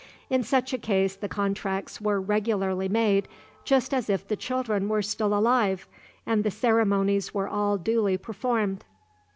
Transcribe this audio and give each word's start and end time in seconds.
In 0.31 0.41
such 0.41 0.73
a 0.73 0.79
case 0.79 1.15
the 1.15 1.29
contracts 1.29 2.01
were 2.01 2.19
regularly 2.19 2.89
made, 2.89 3.27
just 3.63 3.93
as 3.93 4.09
if 4.09 4.27
the 4.27 4.35
children 4.35 4.89
were 4.89 5.03
still 5.03 5.31
alive, 5.31 5.87
and 6.25 6.43
the 6.43 6.49
ceremonies 6.49 7.35
were 7.35 7.47
all 7.47 7.77
duly 7.77 8.17
performed. 8.17 8.83